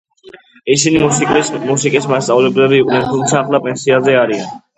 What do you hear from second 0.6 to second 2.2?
ისინი მუსიკის